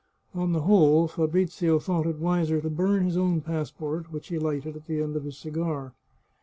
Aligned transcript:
On 0.33 0.51
the 0.51 0.61
whole, 0.61 1.07
Fabrizio 1.07 1.77
thought 1.77 2.07
it 2.07 2.17
wiser 2.17 2.59
to 2.59 2.71
burn 2.71 3.05
his 3.05 3.17
own 3.17 3.39
pass 3.41 3.69
port, 3.69 4.11
which 4.11 4.29
he 4.29 4.39
lighted 4.39 4.75
at 4.75 4.87
the 4.87 4.99
end 4.99 5.15
of 5.15 5.25
his 5.25 5.37
cigar. 5.37 5.93